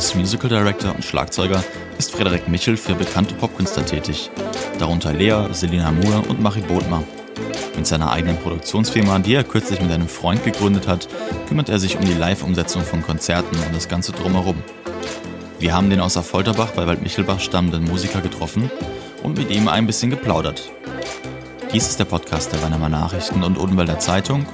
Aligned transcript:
Als 0.00 0.14
Musical 0.14 0.48
Director 0.48 0.94
und 0.94 1.04
Schlagzeuger 1.04 1.62
ist 1.98 2.12
Frederik 2.12 2.48
Michel 2.48 2.78
für 2.78 2.94
bekannte 2.94 3.34
Popkünstler 3.34 3.84
tätig, 3.84 4.30
darunter 4.78 5.12
Lea, 5.12 5.48
Selina 5.52 5.92
Moore 5.92 6.22
und 6.26 6.40
Marie 6.40 6.62
Bodmer. 6.62 7.04
Mit 7.76 7.86
seiner 7.86 8.10
eigenen 8.10 8.38
Produktionsfirma, 8.38 9.18
die 9.18 9.34
er 9.34 9.44
kürzlich 9.44 9.78
mit 9.82 9.92
einem 9.92 10.08
Freund 10.08 10.42
gegründet 10.42 10.88
hat, 10.88 11.06
kümmert 11.48 11.68
er 11.68 11.78
sich 11.78 11.98
um 11.98 12.04
die 12.06 12.14
Live-Umsetzung 12.14 12.80
von 12.82 13.02
Konzerten 13.02 13.54
und 13.54 13.76
das 13.76 13.90
Ganze 13.90 14.12
drumherum. 14.12 14.56
Wir 15.58 15.74
haben 15.74 15.90
den 15.90 16.00
aus 16.00 16.14
der 16.14 16.22
Folterbach 16.22 16.70
bei 16.70 16.86
Waldmichelbach 16.86 17.38
stammenden 17.38 17.84
Musiker 17.84 18.22
getroffen 18.22 18.70
und 19.22 19.36
mit 19.36 19.50
ihm 19.50 19.68
ein 19.68 19.86
bisschen 19.86 20.08
geplaudert. 20.08 20.70
Dies 21.74 21.88
ist 21.88 21.98
der 21.98 22.06
Podcast 22.06 22.54
der 22.54 22.62
Weinemer 22.62 22.88
Nachrichten 22.88 23.42
und 23.42 23.58
Odenwälder 23.58 23.98
Zeitung. 23.98 24.46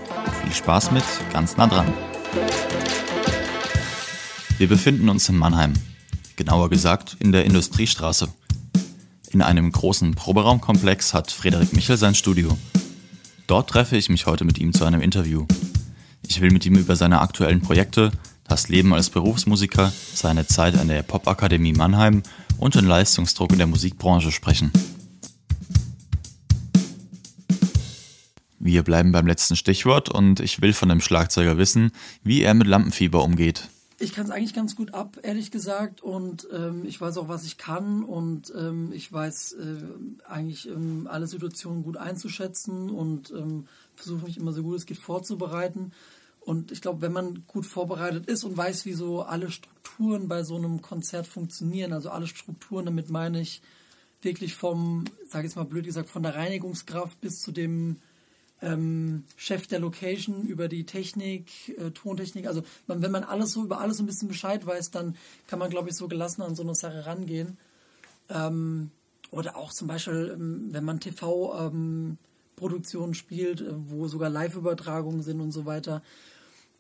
Viel 0.43 0.53
Spaß 0.53 0.91
mit, 0.91 1.05
ganz 1.33 1.57
nah 1.57 1.69
dran. 1.69 1.87
Wir 4.59 4.69
befinden 4.69 5.11
uns 5.11 5.29
in 5.29 5.37
Mannheim, 5.37 5.75
genauer 6.37 6.71
gesagt 6.71 7.19
in 7.21 7.31
der 7.31 7.45
Industriestraße. 7.45 8.29
In 9.29 9.43
einem 9.43 9.71
großen 9.71 10.15
Proberaumkomplex 10.15 11.13
hat 11.13 11.31
Frederik 11.31 11.75
Michel 11.75 11.99
sein 11.99 12.15
Studio. 12.15 12.57
Dort 13.47 13.69
treffe 13.69 13.99
ich 13.99 14.09
mich 14.09 14.25
heute 14.25 14.47
mit 14.47 14.57
ihm 14.57 14.73
zu 14.73 14.87
einem 14.87 15.03
Interview. 15.03 15.45
Ich 16.27 16.41
will 16.41 16.51
mit 16.51 16.65
ihm 16.65 16.77
über 16.77 16.97
seine 16.97 17.21
aktuellen 17.21 17.61
Projekte, 17.61 18.13
das 18.49 18.71
Leben 18.71 18.95
als 18.95 19.11
Berufsmusiker, 19.11 19.93
seine 20.15 20.47
Zeit 20.47 20.79
an 20.79 20.89
der 20.89 21.03
Popakademie 21.03 21.75
Mannheim 21.75 22.23
und 22.57 22.77
den 22.77 22.87
Leistungsdruck 22.87 23.53
in 23.53 23.59
der 23.59 23.67
Musikbranche 23.67 24.33
sprechen. 24.33 24.73
Wir 28.59 28.83
bleiben 28.83 29.13
beim 29.13 29.27
letzten 29.27 29.55
Stichwort 29.55 30.09
und 30.09 30.41
ich 30.41 30.63
will 30.63 30.73
von 30.73 30.89
dem 30.89 31.03
Schlagzeuger 31.03 31.59
wissen, 31.59 31.93
wie 32.23 32.41
er 32.41 32.55
mit 32.55 32.67
Lampenfieber 32.67 33.23
umgeht. 33.23 33.69
Ich 33.99 34.13
kann 34.13 34.27
es 34.27 34.31
eigentlich 34.31 34.53
ganz 34.53 34.77
gut 34.77 34.93
ab, 34.93 35.19
ehrlich 35.23 35.51
gesagt. 35.51 36.03
Und 36.03 36.47
ähm, 36.53 36.85
ich 36.85 37.01
weiß 37.01 37.17
auch, 37.17 37.29
was 37.29 37.45
ich 37.45 37.57
kann. 37.57 38.05
Und 38.05 38.53
ähm, 38.55 38.93
ich 38.93 39.11
weiß 39.11 39.55
äh, 39.55 40.29
eigentlich 40.29 40.69
ähm, 40.69 41.09
alle 41.11 41.27
Situationen 41.27 41.83
gut 41.83 41.97
einzuschätzen 41.97 42.91
und 42.91 43.31
ähm, 43.31 43.67
versuche 43.95 44.27
mich 44.27 44.37
immer 44.37 44.53
so 44.53 44.63
gut 44.63 44.77
es 44.77 44.87
geht 44.87 44.99
vorzubereiten. 44.99 45.93
Und 46.41 46.71
ich 46.71 46.81
glaube, 46.81 47.01
wenn 47.01 47.13
man 47.13 47.45
gut 47.47 47.67
vorbereitet 47.67 48.27
ist 48.27 48.45
und 48.45 48.57
weiß, 48.57 48.85
wie 48.85 48.93
so 48.93 49.23
alle 49.23 49.51
Strukturen 49.51 50.29
bei 50.29 50.45
so 50.45 50.57
einem 50.57 50.81
Konzert 50.83 51.27
funktionieren, 51.27 51.93
also 51.93 52.11
alle 52.11 52.29
Strukturen, 52.29 52.85
damit 52.85 53.11
meine 53.11 53.41
ich 53.41 53.63
wirklich 54.23 54.55
vom, 54.55 55.07
sage 55.27 55.47
ich 55.47 55.51
jetzt 55.51 55.57
mal 55.57 55.65
blöd 55.65 55.87
gesagt, 55.87 56.09
von 56.09 56.23
der 56.23 56.35
Reinigungskraft 56.35 57.21
bis 57.21 57.41
zu 57.41 57.51
dem 57.51 57.97
ähm, 58.63 59.25
Chef 59.37 59.67
der 59.67 59.81
Location, 59.81 60.47
über 60.47 60.69
die 60.69 60.85
Technik, 60.85 61.77
äh, 61.79 61.91
Tontechnik. 61.91 62.47
Also 62.47 62.63
man, 62.87 63.03
wenn 63.03 63.11
man 63.11 63.25
alles 63.25 63.53
so 63.53 63.65
über 63.65 63.81
alles 63.81 64.01
ein 64.01 64.07
bisschen 64.07 64.29
Bescheid 64.29 64.67
weiß, 64.67 64.91
dann 64.91 65.17
kann 65.47 65.59
man, 65.59 65.71
glaube 65.71 65.91
ich, 65.91 65.97
so 65.97 66.09
gelassen 66.09 66.43
an 66.43 66.55
so 66.55 66.63
eine 66.63 66.75
Sache 66.75 67.07
rangehen. 67.07 67.59
Ähm, 68.29 68.91
oder 69.31 69.57
auch 69.57 69.73
zum 69.73 69.89
Beispiel, 69.89 70.33
ähm, 70.35 70.69
wenn 70.73 70.85
man 70.85 71.01
TV-Produktionen 71.01 73.09
ähm, 73.09 73.15
spielt, 73.15 73.61
äh, 73.61 73.73
wo 73.73 74.09
sogar 74.09 74.31
Live-Übertragungen 74.31 75.23
sind 75.23 75.41
und 75.41 75.53
so 75.53 75.67
weiter, 75.67 76.03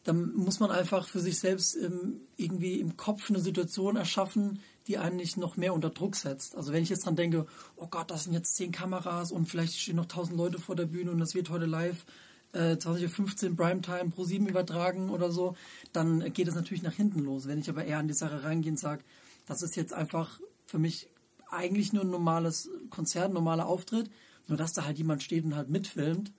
dann 0.06 0.34
muss 0.34 0.60
man 0.60 0.70
einfach 0.70 1.08
für 1.08 1.18
sich 1.18 1.38
selbst 1.38 1.76
ähm, 1.76 2.20
irgendwie 2.36 2.80
im 2.80 2.96
Kopf 2.96 3.28
eine 3.28 3.40
Situation 3.40 3.96
erschaffen, 3.96 4.60
die 4.86 4.98
einen 4.98 5.16
nicht 5.16 5.36
noch 5.36 5.56
mehr 5.56 5.74
unter 5.74 5.90
Druck 5.90 6.14
setzt. 6.14 6.54
Also 6.54 6.72
wenn 6.72 6.84
ich 6.84 6.90
jetzt 6.90 7.06
dran 7.06 7.16
denke, 7.16 7.46
oh 7.74 7.88
Gott, 7.88 8.10
das 8.12 8.24
sind 8.24 8.32
jetzt 8.32 8.54
zehn 8.54 8.70
Kameras 8.70 9.32
und 9.32 9.46
vielleicht 9.46 9.74
stehen 9.74 9.96
noch 9.96 10.06
tausend 10.06 10.36
Leute 10.36 10.60
vor 10.60 10.76
der 10.76 10.86
Bühne 10.86 11.10
und 11.10 11.18
das 11.18 11.34
wird 11.34 11.50
heute 11.50 11.66
live 11.66 12.06
äh, 12.52 12.74
20.15 12.74 13.50
Uhr 13.50 13.56
Primetime 13.56 14.10
pro 14.10 14.22
7 14.22 14.46
übertragen 14.46 15.10
oder 15.10 15.32
so, 15.32 15.56
dann 15.92 16.32
geht 16.32 16.46
es 16.46 16.54
natürlich 16.54 16.84
nach 16.84 16.94
hinten 16.94 17.24
los. 17.24 17.48
Wenn 17.48 17.58
ich 17.58 17.68
aber 17.68 17.84
eher 17.84 17.98
an 17.98 18.06
die 18.06 18.14
Sache 18.14 18.44
reingehe 18.44 18.70
und 18.70 18.78
sage, 18.78 19.02
das 19.46 19.62
ist 19.62 19.74
jetzt 19.74 19.92
einfach 19.92 20.40
für 20.66 20.78
mich 20.78 21.08
eigentlich 21.50 21.92
nur 21.92 22.04
ein 22.04 22.10
normales 22.10 22.70
Konzert, 22.90 23.30
ein 23.30 23.34
normaler 23.34 23.66
Auftritt, 23.66 24.08
nur 24.46 24.56
dass 24.56 24.72
da 24.72 24.84
halt 24.84 24.98
jemand 24.98 25.24
steht 25.24 25.44
und 25.44 25.56
halt 25.56 25.68
mitfilmt. 25.68 26.32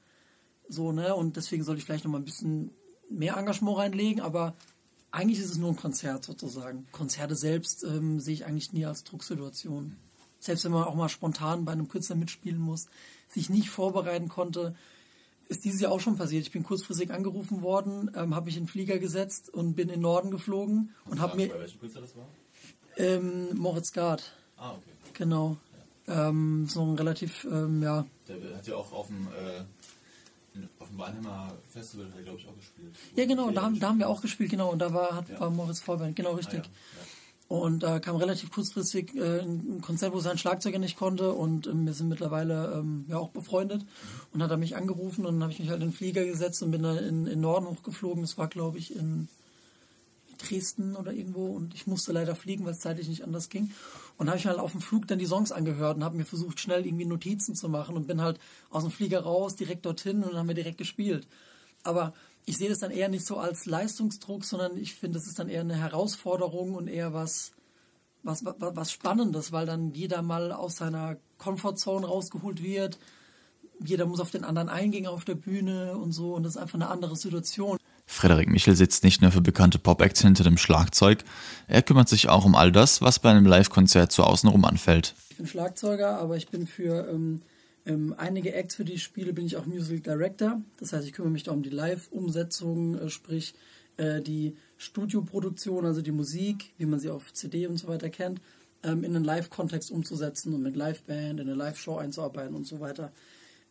So, 0.70 0.94
ne? 0.94 1.14
Und 1.16 1.36
deswegen 1.36 1.64
soll 1.64 1.78
ich 1.78 1.84
vielleicht 1.84 2.06
noch 2.06 2.12
mal 2.12 2.20
ein 2.20 2.26
bisschen 2.26 2.72
mehr 3.10 3.38
Engagement 3.38 3.78
reinlegen, 3.78 4.22
aber 4.22 4.56
eigentlich 5.12 5.40
ist 5.40 5.52
es 5.52 5.58
nur 5.58 5.70
ein 5.70 5.76
Konzert 5.76 6.24
sozusagen. 6.24 6.88
Konzerte 6.92 7.36
selbst 7.36 7.84
ähm, 7.84 8.20
sehe 8.20 8.34
ich 8.34 8.46
eigentlich 8.46 8.74
nie 8.74 8.86
als 8.86 9.04
Drucksituation. 9.04 9.96
Selbst 10.40 10.66
wenn 10.66 10.72
man 10.72 10.84
auch 10.84 10.96
mal 10.96 11.10
spontan 11.10 11.66
bei 11.66 11.72
einem 11.72 11.88
Künstler 11.88 12.16
mitspielen 12.16 12.60
muss, 12.60 12.88
sich 13.28 13.50
nicht 13.50 13.70
vorbereiten 13.70 14.30
konnte, 14.30 14.76
ist 15.48 15.64
dieses 15.64 15.82
Jahr 15.82 15.92
auch 15.92 16.00
schon 16.00 16.18
passiert. 16.18 16.44
Ich 16.44 16.52
bin 16.52 16.64
kurzfristig 16.64 17.12
angerufen 17.12 17.62
worden, 17.62 18.12
ähm, 18.16 18.36
habe 18.36 18.46
mich 18.46 18.58
in 18.58 18.64
den 18.64 18.70
Flieger 18.70 19.00
gesetzt 19.00 19.50
und 19.54 19.76
bin 19.76 19.88
in 19.88 19.96
den 19.96 20.02
Norden 20.02 20.30
geflogen 20.30 20.94
und 21.06 21.20
habe 21.20 21.38
mir. 21.38 21.50
Bei 21.50 21.60
welchem 21.60 21.80
Künstler 21.80 22.02
das 22.02 22.16
war? 22.16 22.28
Ähm, 22.98 23.56
Moritz 23.58 23.92
Gard. 23.92 24.34
Ah, 24.58 24.72
okay. 24.72 24.92
Genau. 25.14 25.58
Ja. 26.08 26.30
Ähm, 26.30 26.68
so 26.70 26.84
ein 26.84 26.96
relativ, 26.96 27.46
ähm, 27.46 27.82
ja. 27.82 28.06
Der 28.28 28.58
hat 28.58 28.68
ja 28.68 28.76
auch 28.76 28.92
auf 28.92 29.08
dem 29.08 29.28
äh, 29.28 29.64
auf 30.80 30.88
dem 30.90 30.98
Weinheimer 30.98 31.54
Festival 31.70 32.08
hat 32.08 32.16
er, 32.18 32.24
glaube 32.24 32.40
ich, 32.40 32.48
auch 32.48 32.56
gespielt. 32.56 32.96
Ja, 33.16 33.26
genau, 33.26 33.52
da 33.52 33.62
haben, 33.64 33.80
da 33.80 33.90
haben 33.90 34.00
wir 34.00 34.10
auch 34.10 34.22
gespielt, 34.22 34.50
genau. 34.50 34.72
Und 34.72 34.80
da 34.80 34.94
war, 34.94 35.16
hat, 35.16 35.30
ja. 35.30 35.40
war 35.40 35.50
Moritz 35.50 35.80
Vorband, 35.80 36.16
genau 36.16 36.34
richtig. 36.34 36.60
Ah, 36.60 36.64
ja. 36.64 36.70
Ja. 36.70 37.08
Und 37.50 37.84
da 37.84 37.96
äh, 37.96 38.00
kam 38.02 38.18
relativ 38.18 38.52
kurzfristig 38.52 39.16
äh, 39.16 39.40
ein 39.40 39.80
Konzert, 39.82 40.14
wo 40.14 40.20
sein 40.20 40.38
Schlagzeuger 40.38 40.80
nicht 40.80 40.98
konnte. 40.98 41.32
Und 41.32 41.68
ähm, 41.68 41.86
wir 41.86 41.94
sind 41.94 42.10
mittlerweile 42.10 42.74
ähm, 42.78 43.06
ja 43.08 43.18
auch 43.18 43.30
befreundet. 43.30 43.84
Mhm. 43.84 43.88
Und 44.34 44.44
hat 44.44 44.52
er 44.52 44.58
mich 44.58 44.76
angerufen 44.76 45.26
und 45.26 45.36
dann 45.36 45.44
habe 45.44 45.54
ich 45.54 45.60
mich 45.60 45.70
halt 45.70 45.82
in 45.82 45.90
den 45.90 45.96
Flieger 45.96 46.26
gesetzt 46.26 46.62
und 46.62 46.72
bin 46.72 46.84
dann 46.84 46.98
in, 46.98 47.26
in 47.26 47.40
Norden 47.40 47.68
hochgeflogen. 47.68 48.22
Das 48.22 48.38
war, 48.38 48.48
glaube 48.48 48.78
ich, 48.78 48.94
in 48.96 49.30
Dresden 50.38 50.96
oder 50.96 51.12
irgendwo 51.12 51.48
und 51.48 51.74
ich 51.74 51.88
musste 51.88 52.12
leider 52.12 52.36
fliegen, 52.36 52.66
weil 52.66 52.74
es 52.74 52.80
zeitlich 52.80 53.08
nicht 53.08 53.24
anders 53.24 53.50
ging. 53.50 53.72
Und 54.18 54.28
habe 54.28 54.38
ich 54.38 54.48
halt 54.48 54.60
auf 54.60 54.72
dem 54.72 54.82
Flug 54.82 55.08
dann 55.08 55.20
die 55.20 55.26
Songs 55.26 55.52
angehört 55.52 55.98
und 55.98 56.04
habe 56.04 56.18
mir 56.18 56.26
versucht, 56.26 56.60
schnell 56.60 56.86
irgendwie 56.86 57.06
Notizen 57.06 57.56
zu 57.56 57.70
machen 57.70 57.96
und 57.96 58.08
bin 58.08 58.22
halt 58.22 58.40
aus 58.70 58.84
dem 58.84 58.92
Flieger 58.92 59.22
raus, 59.22 59.56
direkt 59.56 59.86
dorthin 59.86 60.24
und 60.24 60.32
dann 60.32 60.40
haben 60.40 60.48
wir 60.48 60.56
direkt 60.56 60.78
gespielt. 60.78 61.28
Aber 61.84 62.14
ich 62.46 62.58
sehe 62.58 62.70
das 62.70 62.80
dann 62.80 62.92
eher 62.92 63.10
nicht 63.10 63.26
so 63.26 63.38
als 63.38 63.66
Leistungsdruck, 63.66 64.46
sondern 64.46 64.78
ich 64.78 64.96
finde, 64.96 65.20
das 65.20 65.28
ist 65.28 65.38
dann 65.38 65.50
eher 65.50 65.62
eine 65.62 65.76
Herausforderung 65.76 66.76
und 66.76 66.88
eher 66.88 67.14
was, 67.14 67.52
was, 68.24 68.46
was, 68.46 68.56
was 68.60 68.92
Spannendes, 68.92 69.52
weil 69.52 69.66
dann 69.66 69.94
jeder 69.94 70.22
mal 70.22 70.54
aus 70.54 70.78
seiner 70.78 71.18
Comfortzone 71.38 72.08
rausgeholt 72.08 72.64
wird. 72.64 73.00
Jeder 73.84 74.06
muss 74.06 74.20
auf 74.22 74.32
den 74.32 74.44
anderen 74.44 74.70
eingehen 74.70 75.08
auf 75.08 75.26
der 75.26 75.36
Bühne 75.36 75.98
und 75.98 76.14
so 76.14 76.36
und 76.36 76.44
das 76.44 76.56
ist 76.56 76.62
einfach 76.62 76.76
eine 76.76 76.88
andere 76.88 77.16
Situation. 77.16 77.77
Frederik 78.08 78.50
Michel 78.50 78.76
sitzt 78.76 79.04
nicht 79.04 79.22
nur 79.22 79.32
für 79.32 79.42
bekannte 79.42 79.78
Pop-Acts 79.78 80.22
hinter 80.22 80.44
dem 80.44 80.58
Schlagzeug, 80.58 81.24
er 81.68 81.84
kümmert 81.84 82.10
sich 82.10 82.30
auch 82.30 82.46
um 82.46 82.56
all 82.56 82.72
das, 82.72 83.02
was 83.02 83.20
bei 83.20 83.30
einem 83.30 83.46
Live-Konzert 83.46 84.12
so 84.12 84.24
außenrum 84.24 84.66
anfällt. 84.66 85.14
Ich 85.30 85.38
bin 85.38 85.46
Schlagzeuger, 85.46 86.18
aber 86.18 86.38
ich 86.38 86.48
bin 86.48 86.66
für 86.66 87.08
ähm, 87.10 87.42
ähm, 87.86 88.16
einige 88.18 88.54
Acts, 88.54 88.76
für 88.76 88.86
die 88.86 88.94
ich 88.94 89.04
spiele, 89.04 89.34
bin 89.34 89.46
ich 89.46 89.58
auch 89.58 89.66
Music 89.66 90.04
Director. 90.04 90.62
Das 90.80 90.94
heißt, 90.94 91.06
ich 91.06 91.14
kümmere 91.14 91.32
mich 91.32 91.44
da 91.44 91.52
um 91.52 91.62
die 91.62 91.70
Live-Umsetzung, 91.70 92.98
äh, 92.98 93.10
sprich 93.10 93.54
äh, 93.98 94.22
die 94.22 94.56
Studioproduktion, 94.78 95.86
also 95.86 96.02
die 96.02 96.12
Musik, 96.12 96.74
wie 96.78 96.86
man 96.86 97.00
sie 97.00 97.10
auf 97.10 97.34
CD 97.34 97.68
und 97.68 97.78
so 97.78 97.88
weiter 97.88 98.10
kennt, 98.10 98.42
ähm, 98.84 99.04
in 99.04 99.16
einen 99.16 99.26
Live-Kontext 99.26 99.92
umzusetzen 99.92 100.54
und 100.54 100.64
mit 100.64 100.76
Live-Band, 100.76 101.40
in 101.40 101.48
eine 101.48 101.56
Live-Show 101.56 101.98
einzuarbeiten 101.98 102.56
und 102.56 102.66
so 102.66 102.80
weiter. 102.80 103.12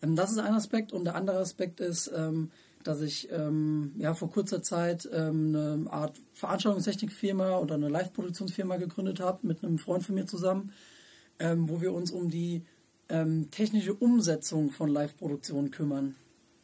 Ähm, 0.03 0.17
das 0.17 0.31
ist 0.31 0.39
ein 0.39 0.55
Aspekt 0.55 0.93
und 0.93 1.05
der 1.05 1.15
andere 1.15 1.39
Aspekt 1.39 1.81
ist, 1.81 2.11
ähm, 2.15 2.51
dass 2.87 3.01
ich 3.01 3.31
ähm, 3.31 3.93
ja 3.99 4.15
vor 4.15 4.31
kurzer 4.31 4.63
Zeit 4.63 5.09
ähm, 5.13 5.55
eine 5.55 5.93
Art 5.93 6.21
Veranstaltungstechnikfirma 6.35 7.59
oder 7.59 7.75
eine 7.75 7.89
Live-Produktionsfirma 7.89 8.77
gegründet 8.77 9.21
habe 9.21 9.47
mit 9.47 9.65
einem 9.65 9.79
Freund 9.79 10.05
von 10.05 10.15
mir 10.15 10.27
zusammen, 10.27 10.73
ähm, 11.39 11.69
wo 11.69 11.81
wir 11.81 11.93
uns 11.93 12.11
um 12.11 12.31
die 12.31 12.65
ähm, 13.09 13.51
technische 13.51 13.95
Umsetzung 13.95 14.71
von 14.71 14.89
Live-Produktionen 14.89 15.71
kümmern. 15.71 16.17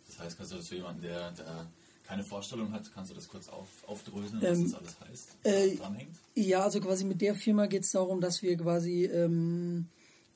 Das 0.06 0.18
heißt, 0.18 0.36
kannst 0.36 0.52
du 0.52 0.56
das 0.56 0.68
für 0.68 0.76
jemanden, 0.76 1.02
der, 1.02 1.32
der 1.32 1.70
keine 2.04 2.24
Vorstellung 2.24 2.72
hat, 2.72 2.92
kannst 2.92 3.10
du 3.10 3.14
das 3.14 3.28
kurz 3.28 3.48
auf, 3.48 3.68
aufdröseln, 3.86 4.42
was 4.42 4.58
ähm, 4.58 4.64
das 4.64 4.74
alles 4.74 5.00
heißt, 5.00 5.36
was 5.42 5.52
äh, 5.52 5.76
dranhängt? 5.76 6.16
Ja, 6.34 6.64
also 6.64 6.80
quasi 6.80 7.04
mit 7.04 7.20
der 7.20 7.34
Firma 7.34 7.66
geht 7.66 7.84
es 7.84 7.92
darum, 7.92 8.20
dass 8.20 8.42
wir 8.42 8.56
quasi 8.56 9.04
ähm, 9.06 9.86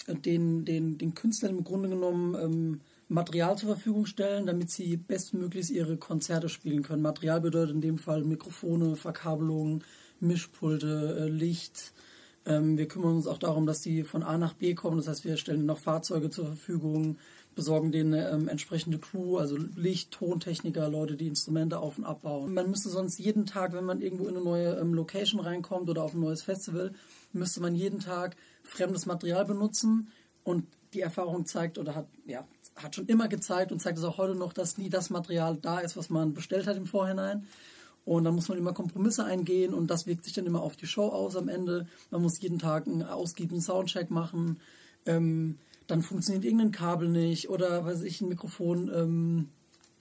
den, 0.09 0.65
den, 0.65 0.99
den 0.99 1.15
Künstlern 1.15 1.59
im 1.59 1.65
Grunde 1.65 1.89
genommen 1.89 2.81
Material 3.09 3.57
zur 3.57 3.69
Verfügung 3.69 4.07
stellen, 4.07 4.47
damit 4.47 4.71
sie 4.71 4.97
bestmöglichst 4.97 5.71
ihre 5.71 5.97
Konzerte 5.97 6.49
spielen 6.49 6.83
können. 6.83 7.03
Material 7.03 7.41
bedeutet 7.41 7.75
in 7.75 7.81
dem 7.81 7.99
Fall 7.99 8.25
Mikrofone, 8.25 8.97
Verkabelungen, 8.97 9.85
Mischpulte, 10.19 11.17
äh, 11.21 11.29
Licht. 11.29 11.93
Ähm, 12.45 12.77
wir 12.77 12.89
kümmern 12.89 13.17
uns 13.17 13.27
auch 13.27 13.39
darum, 13.39 13.67
dass 13.67 13.81
die 13.81 14.03
von 14.03 14.23
A 14.23 14.39
nach 14.39 14.55
B 14.55 14.75
kommen. 14.75 14.97
Das 14.97 15.07
heißt, 15.07 15.25
wir 15.25 15.37
stellen 15.37 15.67
noch 15.67 15.79
Fahrzeuge 15.79 16.31
zur 16.31 16.47
Verfügung, 16.47 17.19
besorgen 17.55 17.93
denen 17.93 18.13
ähm, 18.13 18.49
entsprechende 18.49 18.99
Crew, 18.99 19.39
also 19.39 19.57
Licht, 19.57 20.11
Tontechniker, 20.11 20.89
Leute, 20.89 21.17
die 21.17 21.29
Instrumente 21.29 21.79
auf 21.79 21.99
und 21.99 22.05
abbauen. 22.05 22.53
Man 22.55 22.71
müsste 22.71 22.89
sonst 22.89 23.19
jeden 23.19 23.47
Tag, 23.47 23.73
wenn 23.73 23.85
man 23.85 24.01
irgendwo 24.01 24.27
in 24.27 24.37
eine 24.37 24.45
neue 24.45 24.79
ähm, 24.79 24.95
Location 24.95 25.41
reinkommt 25.41 25.89
oder 25.89 26.03
auf 26.03 26.15
ein 26.15 26.21
neues 26.21 26.43
Festival, 26.43 26.93
müsste 27.33 27.61
man 27.61 27.75
jeden 27.75 28.01
Tag 28.01 28.37
fremdes 28.63 29.07
Material 29.07 29.45
benutzen 29.45 30.09
und 30.45 30.67
die 30.93 31.01
Erfahrung 31.01 31.47
zeigt 31.47 31.79
oder 31.79 31.95
hat, 31.95 32.09
ja, 32.27 32.47
hat 32.77 32.95
schon 32.95 33.07
immer 33.07 33.29
gezeigt 33.29 33.73
und 33.73 33.81
zeigt 33.81 33.99
es 33.99 34.05
auch 34.05 34.19
heute 34.19 34.35
noch, 34.35 34.53
dass 34.53 34.79
nie 34.79 34.91
das 34.91 35.11
Material 35.11 35.57
da 35.61 35.81
ist, 35.81 35.97
was 35.97 36.11
man 36.11 36.35
bestellt 36.35 36.67
hat 36.67 36.77
im 36.77 36.87
Vorhinein. 36.87 37.47
Und 38.05 38.25
dann 38.25 38.35
muss 38.35 38.49
man 38.49 38.59
immer 38.59 38.73
Kompromisse 38.73 39.25
eingehen 39.25 39.75
und 39.75 39.91
das 39.91 40.07
wirkt 40.07 40.25
sich 40.25 40.33
dann 40.33 40.47
immer 40.47 40.63
auf 40.63 40.77
die 40.77 40.87
Show 40.87 41.09
aus 41.09 41.35
am 41.35 41.49
Ende. 41.49 41.89
Man 42.11 42.23
muss 42.23 42.41
jeden 42.41 42.61
Tag 42.61 42.87
einen 42.87 43.03
ausgiebenden 43.03 43.61
Soundcheck 43.61 44.11
machen. 44.11 44.61
Ähm, 45.07 45.59
dann 45.89 46.03
funktioniert 46.03 46.45
irgendein 46.45 46.71
Kabel 46.71 47.09
nicht 47.09 47.49
oder 47.49 47.85
weiß 47.85 48.03
ich, 48.03 48.21
ein 48.21 48.29
Mikrofon. 48.29 48.91
Ähm, 48.95 49.49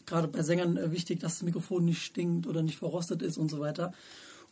Gerade 0.06 0.28
bei 0.28 0.44
Sängern 0.44 0.78
äh, 0.78 0.92
wichtig, 0.92 1.20
dass 1.20 1.36
das 1.36 1.44
Mikrofon 1.44 1.86
nicht 1.86 2.04
stinkt 2.04 2.46
oder 2.46 2.62
nicht 2.62 2.78
verrostet 2.78 3.24
ist 3.24 3.38
und 3.38 3.50
so 3.50 3.60
weiter. 3.60 3.92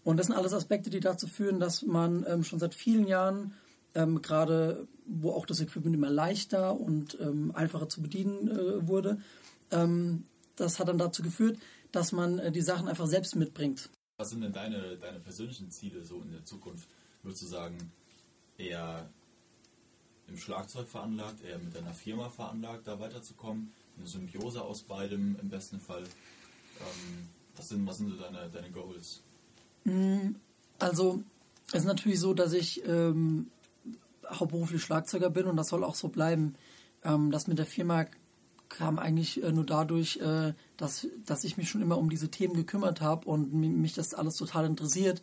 Und 0.03 0.17
das 0.17 0.27
sind 0.27 0.35
alles 0.35 0.53
Aspekte, 0.53 0.89
die 0.89 0.99
dazu 0.99 1.27
führen, 1.27 1.59
dass 1.59 1.83
man 1.83 2.25
ähm, 2.27 2.43
schon 2.43 2.59
seit 2.59 2.73
vielen 2.73 3.05
Jahren, 3.05 3.53
ähm, 3.95 4.21
gerade 4.21 4.87
wo 5.05 5.31
auch 5.31 5.45
das 5.45 5.59
Equipment 5.59 5.95
immer 5.95 6.09
leichter 6.09 6.79
und 6.79 7.17
ähm, 7.19 7.51
einfacher 7.55 7.89
zu 7.89 8.01
bedienen 8.01 8.47
äh, 8.47 8.87
wurde, 8.87 9.19
ähm, 9.71 10.25
das 10.55 10.79
hat 10.79 10.87
dann 10.87 10.97
dazu 10.97 11.23
geführt, 11.23 11.59
dass 11.91 12.11
man 12.11 12.39
äh, 12.39 12.51
die 12.51 12.61
Sachen 12.61 12.87
einfach 12.87 13.07
selbst 13.07 13.35
mitbringt. 13.35 13.89
Was 14.17 14.29
sind 14.29 14.41
denn 14.41 14.53
deine, 14.53 14.97
deine 14.97 15.19
persönlichen 15.19 15.71
Ziele 15.71 16.05
so 16.05 16.21
in 16.21 16.31
der 16.31 16.45
Zukunft? 16.45 16.87
Würdest 17.23 17.41
du 17.43 17.47
sagen, 17.47 17.77
eher 18.57 19.09
im 20.27 20.37
Schlagzeug 20.37 20.87
veranlagt, 20.87 21.43
eher 21.43 21.59
mit 21.59 21.75
deiner 21.75 21.93
Firma 21.93 22.29
veranlagt, 22.29 22.87
da 22.87 22.99
weiterzukommen? 22.99 23.71
Eine 23.97 24.07
Symbiose 24.07 24.61
aus 24.61 24.83
beidem 24.83 25.37
im 25.41 25.49
besten 25.49 25.79
Fall. 25.79 26.03
Ähm, 26.03 27.29
was, 27.55 27.69
sind, 27.69 27.85
was 27.85 27.97
sind 27.97 28.09
so 28.09 28.17
deine, 28.17 28.49
deine 28.49 28.71
Goals? 28.71 29.21
Mm, 29.83 30.35
also, 30.79 31.23
es 31.67 31.79
ist 31.79 31.85
natürlich 31.85 32.19
so, 32.19 32.33
dass 32.33 32.53
ich 32.53 32.83
ähm, 32.85 33.47
hauptberuflich 34.29 34.81
Schlagzeuger 34.81 35.29
bin 35.29 35.45
und 35.45 35.57
das 35.57 35.69
soll 35.69 35.83
auch 35.83 35.95
so 35.95 36.09
bleiben. 36.09 36.55
Ähm, 37.03 37.31
das 37.31 37.47
mit 37.47 37.57
der 37.57 37.65
Firma 37.65 38.05
kam 38.69 38.99
eigentlich 38.99 39.43
äh, 39.43 39.51
nur 39.51 39.65
dadurch, 39.65 40.17
äh, 40.17 40.53
dass, 40.77 41.07
dass 41.25 41.43
ich 41.43 41.57
mich 41.57 41.69
schon 41.69 41.81
immer 41.81 41.97
um 41.97 42.09
diese 42.09 42.29
Themen 42.29 42.55
gekümmert 42.55 43.01
habe 43.01 43.27
und 43.27 43.53
mich 43.53 43.93
das 43.93 44.13
alles 44.13 44.35
total 44.35 44.65
interessiert 44.65 45.21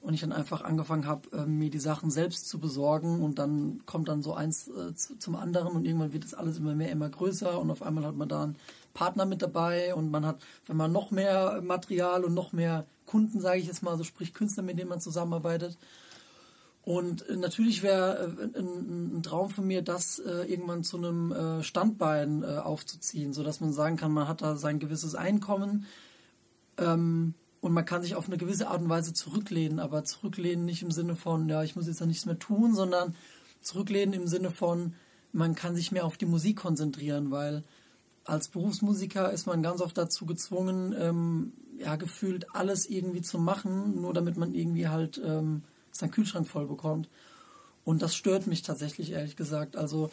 und 0.00 0.14
ich 0.14 0.20
dann 0.20 0.32
einfach 0.32 0.62
angefangen 0.62 1.06
habe, 1.06 1.28
äh, 1.36 1.46
mir 1.46 1.70
die 1.70 1.78
Sachen 1.78 2.10
selbst 2.10 2.48
zu 2.48 2.58
besorgen 2.58 3.22
und 3.22 3.38
dann 3.38 3.82
kommt 3.86 4.08
dann 4.08 4.22
so 4.22 4.34
eins 4.34 4.70
zum 5.18 5.36
anderen 5.36 5.72
und 5.72 5.84
irgendwann 5.84 6.12
wird 6.12 6.24
das 6.24 6.34
alles 6.34 6.58
immer 6.58 6.74
mehr, 6.74 6.90
immer 6.90 7.08
größer 7.08 7.60
und 7.60 7.70
auf 7.70 7.82
einmal 7.82 8.04
hat 8.04 8.16
man 8.16 8.28
da 8.28 8.44
einen 8.44 8.56
Partner 8.94 9.26
mit 9.26 9.42
dabei 9.42 9.94
und 9.94 10.10
man 10.10 10.26
hat, 10.26 10.40
wenn 10.66 10.76
man 10.76 10.92
noch 10.92 11.10
mehr 11.10 11.60
Material 11.62 12.24
und 12.24 12.34
noch 12.34 12.52
mehr 12.52 12.86
Kunden, 13.06 13.40
sage 13.40 13.58
ich 13.58 13.66
jetzt 13.66 13.82
mal, 13.82 13.96
so 13.96 14.04
sprich 14.04 14.32
Künstler, 14.34 14.62
mit 14.62 14.78
denen 14.78 14.88
man 14.88 15.00
zusammenarbeitet, 15.00 15.76
und 16.84 17.24
natürlich 17.28 17.82
wäre 17.82 18.36
äh, 18.54 18.58
ein, 18.58 19.22
Traum 19.22 19.50
von 19.50 19.66
mir, 19.66 19.82
das 19.82 20.18
äh, 20.18 20.50
irgendwann 20.50 20.82
zu 20.82 20.96
einem 20.96 21.30
äh, 21.32 21.62
Standbein 21.62 22.44
aufzuziehen, 22.44 23.32
sodass 23.32 23.60
man 23.60 23.72
sagen 23.72 23.96
kann, 23.96 24.12
man 24.12 24.26
hat 24.26 24.42
da 24.42 24.56
sein 24.56 24.80
gewisses 24.80 25.14
Einkommen 25.14 25.86
ähm, 26.78 27.34
und 27.60 27.72
man 27.72 27.84
kann 27.84 28.02
sich 28.02 28.16
auf 28.16 28.26
eine 28.26 28.36
gewisse 28.36 28.68
Art 28.68 28.80
und 28.82 28.88
Weise 28.88 29.12
zurücklehnen, 29.14 29.78
aber 29.78 30.04
zurücklehnen 30.04 30.64
nicht 30.64 30.82
im 30.82 30.90
Sinne 30.90 31.14
von, 31.14 31.48
ja, 31.48 31.62
ich 31.62 31.76
muss 31.76 31.86
jetzt 31.86 32.00
ja 32.00 32.06
nichts 32.06 32.26
mehr 32.26 32.38
tun, 32.38 32.74
sondern 32.74 33.14
zurücklehnen 33.60 34.14
im 34.14 34.26
Sinne 34.26 34.50
von, 34.50 34.94
man 35.32 35.54
kann 35.54 35.76
sich 35.76 35.92
mehr 35.92 36.04
auf 36.04 36.16
die 36.16 36.26
Musik 36.26 36.58
konzentrieren, 36.58 37.30
weil 37.30 37.62
als 38.24 38.48
Berufsmusiker 38.48 39.32
ist 39.32 39.46
man 39.46 39.62
ganz 39.62 39.80
oft 39.80 39.96
dazu 39.96 40.26
gezwungen, 40.26 40.94
ähm, 40.98 41.52
ja, 41.78 41.96
gefühlt 41.96 42.54
alles 42.54 42.86
irgendwie 42.86 43.22
zu 43.22 43.38
machen, 43.38 44.00
nur 44.00 44.12
damit 44.12 44.36
man 44.36 44.54
irgendwie 44.54 44.88
halt 44.88 45.20
ähm, 45.24 45.62
seinen 45.92 46.10
Kühlschrank 46.10 46.48
voll 46.48 46.66
bekommt. 46.66 47.08
Und 47.84 48.02
das 48.02 48.14
stört 48.14 48.46
mich 48.46 48.62
tatsächlich, 48.62 49.12
ehrlich 49.12 49.36
gesagt. 49.36 49.76
Also, 49.76 50.10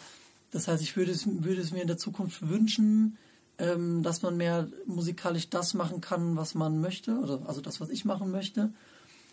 das 0.52 0.68
heißt, 0.68 0.82
ich 0.82 0.96
würde 0.96 1.12
es, 1.12 1.26
würde 1.28 1.62
es 1.62 1.72
mir 1.72 1.82
in 1.82 1.88
der 1.88 1.98
Zukunft 1.98 2.48
wünschen, 2.50 3.18
ähm, 3.60 4.04
dass 4.04 4.22
man 4.22 4.38
mehr 4.38 4.68
musikalisch 4.86 5.50
das 5.50 5.74
machen 5.74 6.02
kann, 6.02 6.36
was 6.36 6.56
man 6.56 6.82
möchte, 6.82 7.18
oder 7.20 7.42
also 7.48 7.62
das, 7.62 7.80
was 7.80 7.90
ich 7.90 8.06
machen 8.06 8.32
möchte. 8.32 8.72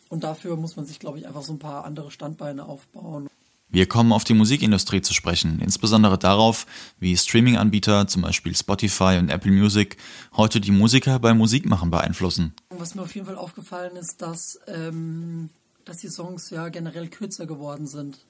Und 0.09 0.25
dafür 0.25 0.57
muss 0.57 0.77
man 0.77 0.87
sich, 0.87 0.99
glaube 0.99 1.19
ich, 1.19 1.27
einfach 1.27 1.43
so 1.43 1.53
ein 1.53 1.59
paar 1.59 1.85
andere 1.85 2.11
Standbeine 2.11 2.65
aufbauen. 2.65 3.29
Wir 3.69 3.87
kommen 3.87 4.13
auf 4.13 4.23
die 4.23 4.35
Musikindustrie 4.35 5.01
zu 5.01 5.13
sprechen, 5.13 5.59
insbesondere 5.61 6.19
darauf, 6.19 6.67
wie 7.01 7.17
Streaming-Anbieter, 7.17 8.07
zum 8.07 8.23
Beispiel 8.23 8.55
Spotify 8.55 9.19
und 9.19 9.29
Apple 9.29 9.51
Music, 9.51 9.97
heute 10.37 10.61
die 10.61 10.71
Musiker 10.71 11.19
beim 11.19 11.39
Musikmachen 11.39 11.91
beeinflussen. 11.91 12.55
Was 12.71 12.95
mir 12.95 13.03
auf 13.03 13.15
jeden 13.15 13.27
Fall 13.27 13.37
aufgefallen 13.37 13.97
ist, 13.97 14.23
dass 14.23 14.61
ähm, 14.69 15.51
dass 15.87 15.99
die 15.99 16.09
Songs 16.09 16.51
ja 16.51 16.69
generell 16.69 17.09
kürzer 17.09 17.47
geworden 17.47 17.87
sind. 17.87 18.27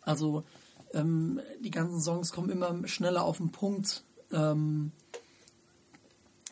Also 0.00 0.44
ähm, 0.94 1.40
die 1.60 1.70
ganzen 1.70 2.00
Songs 2.00 2.32
kommen 2.32 2.48
immer 2.48 2.88
schneller 2.88 3.24
auf 3.24 3.36
den 3.36 3.52
Punkt. 3.52 4.04
Ähm, 4.32 4.92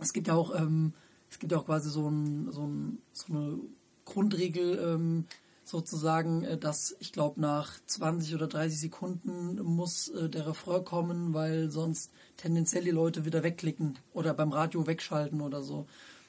es 0.00 0.12
gibt 0.12 0.28
ja 0.28 0.34
auch, 0.34 0.54
ähm, 0.54 0.92
es 1.30 1.38
gibt 1.38 1.52
ja 1.52 1.58
auch 1.58 1.64
quasi 1.64 1.88
so, 1.88 2.08
ein, 2.08 2.52
so, 2.52 2.66
ein, 2.66 2.98
so 3.12 3.32
eine 3.32 3.58
Grundregel 4.04 4.78
ähm, 4.78 5.24
sozusagen, 5.64 6.42
äh, 6.44 6.58
dass 6.58 6.96
ich 6.98 7.12
glaube 7.12 7.40
nach 7.40 7.78
20 7.86 8.34
oder 8.34 8.48
30 8.48 8.80
Sekunden 8.80 9.62
muss 9.62 10.08
äh, 10.08 10.28
der 10.28 10.46
Refrain 10.46 10.84
kommen, 10.84 11.34
weil 11.34 11.70
sonst 11.70 12.10
tendenziell 12.36 12.84
die 12.84 12.90
Leute 12.90 13.24
wieder 13.24 13.42
wegklicken 13.42 13.98
oder 14.12 14.34
beim 14.34 14.52
Radio 14.52 14.86
wegschalten 14.86 15.40
oder 15.40 15.62
so. 15.62 15.86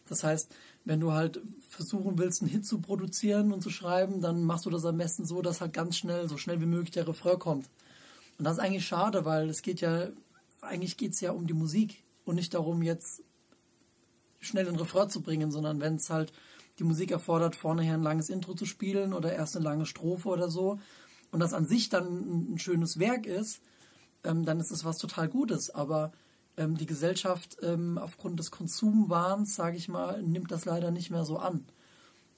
Das 0.09 0.23
heißt, 0.23 0.53
wenn 0.85 0.99
du 0.99 1.11
halt 1.11 1.41
versuchen 1.67 2.17
willst, 2.17 2.41
einen 2.41 2.51
Hit 2.51 2.65
zu 2.65 2.79
produzieren 2.79 3.51
und 3.51 3.61
zu 3.61 3.69
schreiben, 3.69 4.21
dann 4.21 4.43
machst 4.43 4.65
du 4.65 4.69
das 4.69 4.85
am 4.85 4.97
besten 4.97 5.25
so, 5.25 5.41
dass 5.41 5.61
halt 5.61 5.73
ganz 5.73 5.97
schnell, 5.97 6.27
so 6.27 6.37
schnell 6.37 6.61
wie 6.61 6.65
möglich 6.65 6.91
der 6.91 7.07
Refrain 7.07 7.39
kommt. 7.39 7.69
Und 8.37 8.45
das 8.45 8.57
ist 8.57 8.63
eigentlich 8.63 8.85
schade, 8.85 9.25
weil 9.25 9.49
es 9.49 9.61
geht 9.61 9.81
ja, 9.81 10.07
eigentlich 10.61 10.97
geht 10.97 11.13
es 11.13 11.21
ja 11.21 11.31
um 11.31 11.45
die 11.45 11.53
Musik 11.53 12.03
und 12.25 12.35
nicht 12.35 12.53
darum, 12.53 12.81
jetzt 12.81 13.21
schnell 14.39 14.67
einen 14.67 14.77
Refrain 14.77 15.09
zu 15.09 15.21
bringen, 15.21 15.51
sondern 15.51 15.79
wenn 15.79 15.95
es 15.95 16.09
halt 16.09 16.31
die 16.79 16.85
Musik 16.85 17.11
erfordert, 17.11 17.55
vorneher 17.55 17.95
ein 17.95 18.03
langes 18.03 18.29
Intro 18.29 18.53
zu 18.53 18.65
spielen 18.65 19.13
oder 19.13 19.33
erst 19.33 19.55
eine 19.55 19.65
lange 19.65 19.85
Strophe 19.85 20.29
oder 20.29 20.49
so 20.49 20.79
und 21.31 21.39
das 21.41 21.53
an 21.53 21.65
sich 21.65 21.89
dann 21.89 22.53
ein 22.53 22.59
schönes 22.59 22.99
Werk 22.99 23.25
ist, 23.25 23.61
ähm, 24.23 24.45
dann 24.45 24.59
ist 24.59 24.71
es 24.71 24.85
was 24.85 24.97
total 24.97 25.27
Gutes. 25.27 25.69
Aber 25.69 26.11
ähm, 26.59 26.77
die 26.77 26.85
Gesellschaft 26.85 27.57
ähm, 27.63 27.97
aufgrund 27.97 28.37
des 28.39 28.51
Konsumwahns, 28.51 29.55
sage 29.55 29.77
ich 29.77 29.87
mal, 29.87 30.21
nimmt 30.21 30.51
das 30.51 30.65
leider 30.65 30.91
nicht 30.91 31.09
mehr 31.09 31.25
so 31.25 31.37
an. 31.37 31.65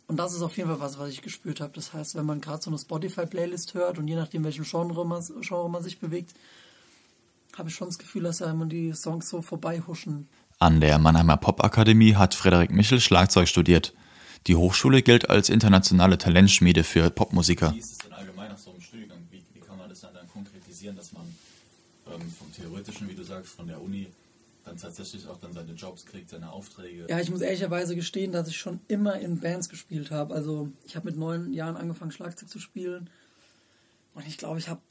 Und 0.07 0.17
das 0.17 0.33
ist 0.33 0.41
auf 0.41 0.55
jeden 0.57 0.69
Fall 0.69 0.79
was, 0.79 0.99
was 0.99 1.09
ich 1.09 1.21
gespürt 1.21 1.59
habe. 1.59 1.73
Das 1.73 1.93
heißt, 1.93 2.15
wenn 2.15 2.25
man 2.25 2.41
gerade 2.41 2.61
so 2.61 2.69
eine 2.69 2.77
Spotify-Playlist 2.77 3.73
hört 3.73 3.97
und 3.97 4.07
je 4.07 4.15
nachdem, 4.15 4.43
welchem 4.43 4.65
Genre 4.65 5.05
man, 5.05 5.23
Genre 5.41 5.69
man 5.69 5.83
sich 5.83 5.99
bewegt, 5.99 6.33
habe 7.57 7.69
ich 7.69 7.75
schon 7.75 7.87
das 7.87 7.97
Gefühl, 7.97 8.23
dass 8.23 8.39
ja 8.39 8.51
immer 8.51 8.65
die 8.65 8.93
Songs 8.93 9.29
so 9.29 9.41
vorbeihuschen. 9.41 10.27
An 10.59 10.79
der 10.79 10.99
Mannheimer 10.99 11.37
Popakademie 11.37 12.15
hat 12.15 12.35
Frederik 12.35 12.71
Michel 12.71 12.99
Schlagzeug 12.99 13.47
studiert. 13.47 13.93
Die 14.47 14.55
Hochschule 14.55 15.01
gilt 15.01 15.29
als 15.29 15.49
internationale 15.49 16.17
Talentschmiede 16.17 16.83
für 16.83 17.09
Popmusiker. 17.09 17.73
Wie 17.73 17.79
ist 17.79 17.91
es 17.93 17.97
denn 17.99 18.13
allgemein 18.13 18.49
nach 18.49 18.57
so 18.57 18.71
einem 18.71 18.81
Studiengang? 18.81 19.19
Wie, 19.31 19.43
wie 19.53 19.59
kann 19.59 19.77
man 19.77 19.89
das 19.89 20.01
dann, 20.01 20.13
dann 20.13 20.27
konkretisieren, 20.29 20.95
dass 20.95 21.13
man 21.13 21.23
ähm, 22.07 22.31
vom 22.31 22.51
Theoretischen, 22.53 23.09
wie 23.09 23.15
du 23.15 23.23
sagst, 23.23 23.53
von 23.53 23.67
der 23.67 23.81
Uni 23.81 24.07
dann 24.63 24.77
tatsächlich 24.77 25.27
auch 25.27 25.37
dann 25.37 25.53
seine 25.53 25.73
Jobs 25.73 26.05
kriegt, 26.05 26.29
seine 26.29 26.51
Aufträge. 26.51 27.07
Ja, 27.09 27.19
ich 27.19 27.31
muss 27.31 27.41
ehrlicherweise 27.41 27.95
gestehen, 27.95 28.31
dass 28.31 28.47
ich 28.47 28.57
schon 28.57 28.79
immer 28.87 29.19
in 29.19 29.39
Bands 29.39 29.69
gespielt 29.69 30.11
habe. 30.11 30.35
Also 30.35 30.69
ich 30.85 30.95
habe 30.95 31.07
mit 31.07 31.17
neun 31.17 31.51
Jahren 31.53 31.77
angefangen, 31.77 32.11
Schlagzeug 32.11 32.49
zu 32.49 32.59
spielen. 32.59 33.09
Und 34.13 34.27
ich 34.27 34.37
glaube, 34.37 34.59
ich 34.59 34.69
habe, 34.69 34.81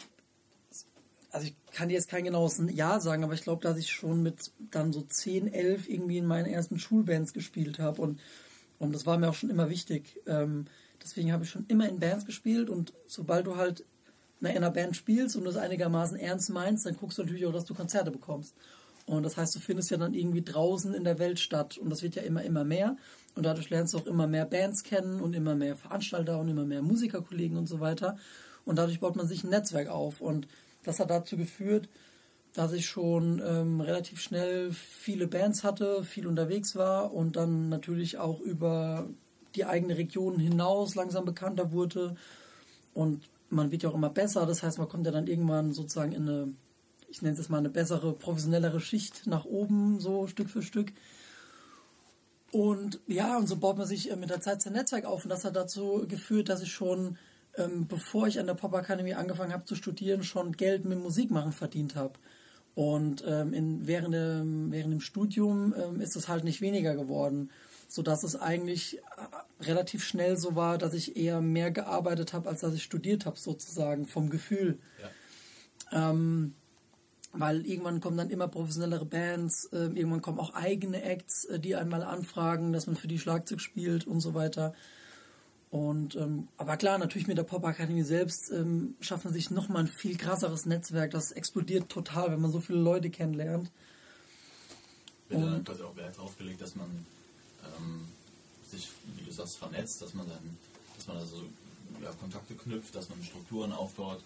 also 1.30 1.46
ich 1.46 1.54
kann 1.72 1.88
dir 1.88 1.94
jetzt 1.94 2.08
kein 2.08 2.24
genaues 2.24 2.60
Jahr 2.72 3.00
sagen, 3.00 3.22
aber 3.22 3.34
ich 3.34 3.42
glaube, 3.42 3.62
dass 3.62 3.78
ich 3.78 3.92
schon 3.92 4.22
mit 4.22 4.50
dann 4.70 4.92
so 4.92 5.02
zehn, 5.02 5.52
elf 5.52 5.88
irgendwie 5.88 6.18
in 6.18 6.26
meinen 6.26 6.46
ersten 6.46 6.78
Schulbands 6.78 7.32
gespielt 7.32 7.78
habe. 7.78 8.02
Und, 8.02 8.20
und 8.78 8.92
das 8.92 9.06
war 9.06 9.18
mir 9.18 9.28
auch 9.28 9.34
schon 9.34 9.50
immer 9.50 9.70
wichtig. 9.70 10.18
Ähm, 10.26 10.66
deswegen 11.00 11.32
habe 11.32 11.44
ich 11.44 11.50
schon 11.50 11.66
immer 11.68 11.88
in 11.88 12.00
Bands 12.00 12.26
gespielt 12.26 12.70
und 12.70 12.92
sobald 13.06 13.46
du 13.46 13.56
halt 13.56 13.84
in 14.48 14.56
einer 14.56 14.70
Band 14.70 14.96
spielst 14.96 15.36
und 15.36 15.44
das 15.44 15.56
einigermaßen 15.56 16.16
ernst 16.16 16.50
meinst, 16.50 16.86
dann 16.86 16.96
guckst 16.96 17.18
du 17.18 17.22
natürlich 17.22 17.46
auch, 17.46 17.52
dass 17.52 17.66
du 17.66 17.74
Konzerte 17.74 18.10
bekommst. 18.10 18.54
Und 19.06 19.24
das 19.24 19.36
heißt, 19.36 19.54
du 19.54 19.60
findest 19.60 19.90
ja 19.90 19.96
dann 19.96 20.14
irgendwie 20.14 20.42
draußen 20.42 20.94
in 20.94 21.04
der 21.04 21.18
Welt 21.18 21.40
statt. 21.40 21.76
Und 21.78 21.90
das 21.90 22.02
wird 22.02 22.14
ja 22.14 22.22
immer, 22.22 22.42
immer 22.42 22.64
mehr. 22.64 22.96
Und 23.34 23.44
dadurch 23.44 23.68
lernst 23.68 23.94
du 23.94 23.98
auch 23.98 24.06
immer 24.06 24.26
mehr 24.26 24.46
Bands 24.46 24.82
kennen 24.82 25.20
und 25.20 25.34
immer 25.34 25.54
mehr 25.54 25.76
Veranstalter 25.76 26.38
und 26.38 26.48
immer 26.48 26.64
mehr 26.64 26.82
Musikerkollegen 26.82 27.56
und 27.56 27.66
so 27.66 27.80
weiter. 27.80 28.16
Und 28.64 28.76
dadurch 28.76 29.00
baut 29.00 29.16
man 29.16 29.26
sich 29.26 29.42
ein 29.42 29.50
Netzwerk 29.50 29.88
auf. 29.88 30.20
Und 30.20 30.46
das 30.84 31.00
hat 31.00 31.10
dazu 31.10 31.36
geführt, 31.36 31.88
dass 32.54 32.72
ich 32.72 32.86
schon 32.86 33.42
ähm, 33.44 33.80
relativ 33.80 34.20
schnell 34.20 34.72
viele 34.72 35.26
Bands 35.26 35.64
hatte, 35.64 36.04
viel 36.04 36.26
unterwegs 36.26 36.74
war 36.74 37.12
und 37.12 37.36
dann 37.36 37.68
natürlich 37.68 38.18
auch 38.18 38.40
über 38.40 39.08
die 39.54 39.64
eigene 39.64 39.96
Region 39.96 40.38
hinaus 40.38 40.94
langsam 40.94 41.24
bekannter 41.24 41.72
wurde. 41.72 42.16
Und 42.94 43.22
man 43.50 43.70
wird 43.70 43.82
ja 43.82 43.90
auch 43.90 43.94
immer 43.94 44.10
besser. 44.10 44.46
Das 44.46 44.62
heißt, 44.62 44.78
man 44.78 44.88
kommt 44.88 45.06
ja 45.06 45.12
dann 45.12 45.26
irgendwann 45.26 45.72
sozusagen 45.72 46.12
in 46.12 46.28
eine, 46.28 46.54
ich 47.08 47.22
nenne 47.22 47.38
es 47.38 47.48
mal 47.48 47.58
eine 47.58 47.70
bessere, 47.70 48.12
professionellere 48.14 48.80
Schicht 48.80 49.26
nach 49.26 49.44
oben, 49.44 50.00
so 50.00 50.26
Stück 50.26 50.48
für 50.48 50.62
Stück. 50.62 50.92
Und 52.52 53.00
ja, 53.06 53.36
und 53.36 53.46
so 53.46 53.56
baut 53.56 53.78
man 53.78 53.86
sich 53.86 54.10
äh, 54.10 54.16
mit 54.16 54.30
der 54.30 54.40
Zeit 54.40 54.62
sein 54.62 54.72
Netzwerk 54.72 55.04
auf. 55.04 55.24
Und 55.24 55.30
das 55.30 55.44
hat 55.44 55.56
dazu 55.56 56.06
geführt, 56.08 56.48
dass 56.48 56.62
ich 56.62 56.72
schon, 56.72 57.18
ähm, 57.56 57.86
bevor 57.86 58.26
ich 58.26 58.40
an 58.40 58.46
der 58.46 58.54
Pop 58.54 58.74
Akademie 58.74 59.14
angefangen 59.14 59.52
habe 59.52 59.64
zu 59.64 59.74
studieren, 59.74 60.22
schon 60.22 60.52
Geld 60.52 60.84
mit 60.84 60.98
Musikmachen 60.98 61.52
verdient 61.52 61.94
habe. 61.94 62.14
Und 62.74 63.24
ähm, 63.26 63.52
in, 63.52 63.86
während, 63.86 64.14
dem, 64.14 64.72
während 64.72 64.92
dem 64.92 65.00
Studium 65.00 65.74
ähm, 65.76 66.00
ist 66.00 66.16
es 66.16 66.28
halt 66.28 66.44
nicht 66.44 66.60
weniger 66.60 66.94
geworden. 66.94 67.50
sodass 67.90 68.22
es 68.22 68.36
eigentlich 68.36 69.00
relativ 69.60 70.04
schnell 70.04 70.36
so 70.36 70.56
war, 70.56 70.78
dass 70.78 70.94
ich 70.94 71.16
eher 71.16 71.40
mehr 71.40 71.70
gearbeitet 71.70 72.32
habe, 72.32 72.48
als 72.48 72.60
dass 72.60 72.74
ich 72.74 72.82
studiert 72.82 73.26
habe, 73.26 73.38
sozusagen, 73.38 74.06
vom 74.06 74.30
Gefühl. 74.30 74.78
Ja. 75.92 76.10
Ähm, 76.10 76.54
weil 77.32 77.64
irgendwann 77.64 78.00
kommen 78.00 78.16
dann 78.16 78.30
immer 78.30 78.48
professionellere 78.48 79.04
Bands, 79.04 79.66
äh, 79.72 79.84
irgendwann 79.84 80.22
kommen 80.22 80.40
auch 80.40 80.54
eigene 80.54 81.02
Acts, 81.02 81.44
äh, 81.44 81.60
die 81.60 81.76
einmal 81.76 82.02
anfragen, 82.02 82.72
dass 82.72 82.86
man 82.86 82.96
für 82.96 83.08
die 83.08 83.18
Schlagzeug 83.18 83.60
spielt 83.60 84.06
und 84.06 84.20
so 84.20 84.34
weiter. 84.34 84.74
Und 85.70 86.16
ähm, 86.16 86.48
aber 86.56 86.76
klar, 86.76 86.98
natürlich 86.98 87.28
mit 87.28 87.38
der 87.38 87.44
Pop 87.44 87.64
Akademie 87.64 88.02
selbst 88.02 88.50
ähm, 88.50 88.96
schafft 89.00 89.24
man 89.24 89.32
sich 89.32 89.52
nochmal 89.52 89.82
ein 89.82 89.86
viel 89.86 90.16
krasseres 90.16 90.66
Netzwerk. 90.66 91.12
Das 91.12 91.30
explodiert 91.30 91.88
total, 91.88 92.32
wenn 92.32 92.40
man 92.40 92.50
so 92.50 92.58
viele 92.58 92.80
Leute 92.80 93.08
kennenlernt. 93.08 93.70
Wird 95.28 95.42
dann 95.42 95.64
quasi 95.64 95.82
auch 95.84 95.94
Wert 95.94 96.18
drauf 96.18 96.36
gelegt, 96.36 96.60
dass 96.60 96.74
man 96.74 97.06
ähm, 97.78 98.08
sich, 98.70 98.88
wie 99.16 99.24
du 99.24 99.32
sagst, 99.32 99.58
vernetzt, 99.58 100.00
dass 100.02 100.14
man 100.14 100.28
dann, 100.28 100.56
dass 100.96 101.06
man 101.06 101.16
also 101.18 101.42
ja, 102.02 102.10
Kontakte 102.12 102.54
knüpft, 102.54 102.94
dass 102.94 103.08
man 103.08 103.22
Strukturen 103.22 103.72
aufbaut. 103.72 104.22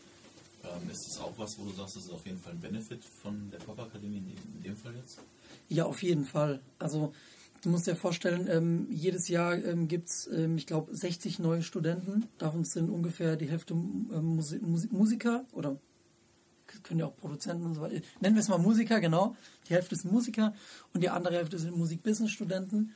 Ähm, 0.62 0.90
ist 0.90 1.06
das 1.08 1.18
auch 1.18 1.32
was, 1.36 1.58
wo 1.58 1.64
du 1.64 1.72
sagst, 1.72 1.96
das 1.96 2.04
ist 2.04 2.10
auf 2.10 2.24
jeden 2.26 2.40
Fall 2.40 2.52
ein 2.52 2.60
Benefit 2.60 3.04
von 3.22 3.50
der 3.50 3.58
Pop 3.58 3.78
Akademie 3.78 4.18
in, 4.18 4.56
in 4.56 4.62
dem 4.62 4.76
Fall 4.76 4.94
jetzt? 4.96 5.18
Ja, 5.68 5.84
auf 5.84 6.02
jeden 6.02 6.24
Fall. 6.24 6.60
Also 6.78 7.12
Du 7.64 7.70
musst 7.70 7.86
dir 7.86 7.96
vorstellen, 7.96 8.46
ähm, 8.50 8.86
jedes 8.90 9.28
Jahr 9.28 9.54
ähm, 9.54 9.88
gibt 9.88 10.10
es, 10.10 10.28
ähm, 10.30 10.58
ich 10.58 10.66
glaube, 10.66 10.94
60 10.94 11.38
neue 11.38 11.62
Studenten. 11.62 12.28
Davon 12.36 12.62
sind 12.64 12.90
ungefähr 12.90 13.36
die 13.36 13.48
Hälfte 13.48 13.72
ähm, 13.72 14.36
Musi 14.36 14.58
Musi 14.58 14.88
Musiker 14.92 15.46
oder 15.50 15.78
können 16.82 17.00
ja 17.00 17.06
auch 17.06 17.16
Produzenten 17.16 17.64
und 17.64 17.72
so 17.72 17.80
weiter. 17.80 18.02
Nennen 18.20 18.36
wir 18.36 18.40
es 18.40 18.48
mal 18.48 18.58
Musiker, 18.58 19.00
genau. 19.00 19.34
Die 19.66 19.72
Hälfte 19.72 19.96
sind 19.96 20.12
Musiker 20.12 20.52
und 20.92 21.02
die 21.02 21.08
andere 21.08 21.36
Hälfte 21.36 21.58
sind 21.58 21.74
Musik-Business-Studenten. 21.74 22.92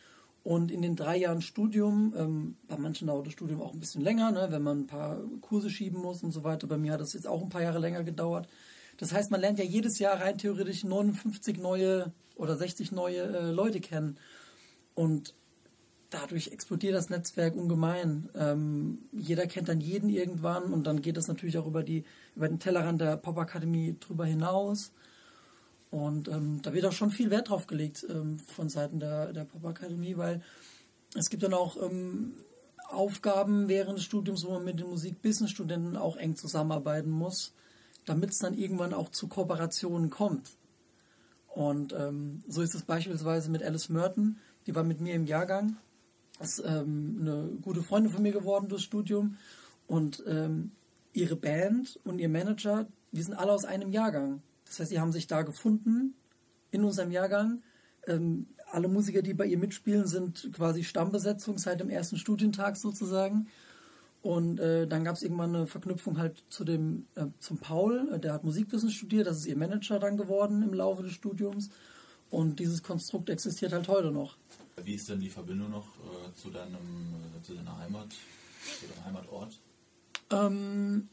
Und 0.49 0.71
in 0.71 0.81
den 0.81 0.97
drei 0.97 1.19
Jahren 1.19 1.43
Studium, 1.43 2.15
ähm, 2.17 2.57
bei 2.69 2.79
manchen 2.79 3.07
dauert 3.07 3.27
das 3.27 3.35
Studium 3.35 3.61
auch 3.61 3.75
ein 3.75 3.81
bisschen 3.81 4.01
länger, 4.01 4.31
ne, 4.31 4.47
wenn 4.49 4.63
man 4.63 4.79
ein 4.79 4.87
paar 4.87 5.21
Kurse 5.43 5.69
schieben 5.69 6.01
muss 6.01 6.23
und 6.23 6.33
so 6.33 6.43
weiter. 6.43 6.67
Bei 6.67 6.79
mir 6.79 6.95
hat 6.95 7.03
das 7.03 7.13
jetzt 7.13 7.29
auch 7.29 7.43
ein 7.43 7.51
paar 7.51 7.61
Jahre 7.61 7.79
länger 7.79 8.03
gedauert. 8.03 8.49
Das 8.97 9.13
heißt, 9.13 9.31
man 9.31 9.43
lernt 9.43 9.59
ja 9.59 9.67
jedes 9.67 9.99
Jahr 9.99 10.19
rein 10.23 10.39
theoretisch 10.39 10.85
59 10.85 11.59
neue 11.59 12.15
oder 12.35 12.57
60 12.57 12.93
neue 12.93 13.25
äh, 13.25 13.51
Leute 13.51 13.81
kennen. 13.81 14.17
Und 14.95 15.35
dadurch 16.09 16.49
explodiert 16.49 16.95
das 16.95 17.11
Netzwerk 17.11 17.55
ungemein. 17.55 18.31
Ähm, 18.35 19.01
jeder 19.13 19.47
kennt 19.47 19.69
dann 19.69 19.83
jeden 19.83 20.09
irgendwann 20.09 20.73
und 20.73 20.87
dann 20.87 21.03
geht 21.03 21.19
das 21.19 21.29
natürlich 21.29 21.59
auch 21.59 21.67
über, 21.67 21.83
die, 21.83 22.05
über 22.35 22.49
den 22.49 22.59
Tellerrand 22.59 23.03
der 23.03 23.19
Popakademie 23.19 23.97
drüber 24.01 24.25
hinaus. 24.25 24.93
Und 25.91 26.29
ähm, 26.29 26.61
da 26.63 26.73
wird 26.73 26.85
auch 26.85 26.93
schon 26.93 27.11
viel 27.11 27.31
Wert 27.31 27.49
drauf 27.49 27.67
gelegt 27.67 28.07
ähm, 28.09 28.39
von 28.39 28.69
Seiten 28.69 29.01
der, 29.01 29.33
der 29.33 29.45
Popakademie, 29.45 30.17
weil 30.17 30.43
es 31.15 31.31
gibt 31.31 31.43
dann 31.43 31.55
auch 31.55 31.81
ähm, 31.83 32.35
Aufgaben 32.89 33.69
während 33.69 33.99
des 33.99 34.05
Studiums, 34.05 34.45
wo 34.45 34.53
man 34.53 34.65
mit 34.65 34.79
den 34.79 34.89
Musik-Business-Studenten 34.89 35.97
auch 35.97 36.17
eng 36.17 36.37
zusammenarbeiten 36.37 37.11
muss, 37.11 37.55
damit 38.05 38.31
es 38.31 38.39
dann 38.39 38.55
irgendwann 38.55 38.93
auch 38.93 39.11
zu 39.11 39.29
Kooperationen 39.29 40.11
kommt. 40.11 40.51
Und 41.49 41.93
ähm, 41.95 42.43
so 42.47 42.61
ist 42.61 42.75
es 42.75 42.83
beispielsweise 42.83 43.51
mit 43.51 43.63
Alice 43.63 43.89
Merton 43.89 44.39
die 44.69 44.75
war 44.75 44.85
mit 44.85 45.01
mir 45.01 45.15
im 45.15 45.25
Jahrgang. 45.25 45.79
Ist 46.41 46.63
ähm, 46.65 47.17
eine 47.21 47.57
gute 47.63 47.83
Freundin 47.83 48.13
von 48.13 48.23
mir 48.23 48.33
geworden 48.33 48.69
durchs 48.69 48.85
Studium. 48.85 49.39
Und 49.87 50.23
ähm, 50.27 50.73
ihre 51.15 51.37
Band 51.37 51.99
und 52.05 52.19
ihr 52.19 52.29
Manager, 52.29 52.87
wir 53.11 53.25
sind 53.25 53.35
alle 53.35 53.53
aus 53.53 53.65
einem 53.65 53.91
Jahrgang. 53.91 54.43
Das 54.69 54.81
heißt, 54.81 54.91
sie 54.91 55.01
haben 55.01 55.13
sich 55.13 55.27
da 55.27 55.43
gefunden 55.43 56.15
in 56.71 56.85
unserem 56.85 57.11
Jahrgang. 57.11 57.63
Ähm, 58.07 58.47
alle 58.71 58.89
Musiker, 58.89 59.23
die 59.23 59.35
bei 59.35 59.47
ihr 59.47 59.59
mitspielen, 59.59 60.07
sind 60.07 60.51
quasi 60.53 60.85
Stammbesetzung 60.85 61.59
seit 61.59 61.81
dem 61.81 61.89
ersten 61.89 62.17
Studientag 62.17 62.77
sozusagen. 62.77 63.49
Und 64.21 64.59
äh, 64.61 64.87
dann 64.87 65.05
gab 65.05 65.17
es 65.17 65.23
irgendwann 65.23 65.55
eine 65.55 65.67
Verknüpfung 65.67 66.19
halt 66.19 66.43
zu 66.49 66.65
dem, 66.65 67.07
äh, 67.15 67.27
zum 67.39 67.59
Paul, 67.59 68.19
der 68.19 68.33
hat 68.33 68.45
Musikwissen 68.45 68.91
studiert, 68.91 69.27
das 69.27 69.39
ist 69.39 69.47
ihr 69.47 69.57
Manager 69.57 69.99
dann 69.99 70.17
geworden 70.17 70.63
im 70.63 70.75
Laufe 70.75 71.03
des 71.03 71.13
Studiums. 71.13 71.71
Und 72.31 72.59
dieses 72.59 72.83
Konstrukt 72.83 73.31
existiert 73.31 73.73
halt 73.73 73.89
heute 73.89 74.11
noch. 74.11 74.37
Wie 74.83 74.95
ist 74.95 75.09
denn 75.09 75.21
die 75.21 75.31
Verbindung 75.31 75.71
noch 75.71 75.87
äh, 75.97 76.35
zu, 76.35 76.51
deinem, 76.51 77.15
äh, 77.39 77.43
zu 77.43 77.55
deiner 77.55 77.79
Heimat, 77.79 78.09
zu 78.11 78.87
deinem 78.87 79.05
Heimatort? 79.05 79.59
Ähm, 80.31 81.09